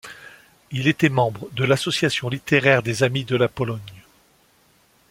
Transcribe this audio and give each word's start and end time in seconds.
Il 0.71 0.87
était 0.87 1.09
membre 1.09 1.47
de 1.51 1.63
l'Association 1.63 2.27
littéraire 2.27 2.81
des 2.81 3.03
Amis 3.03 3.23
de 3.23 3.35
la 3.35 3.47
Pologne. 3.47 3.77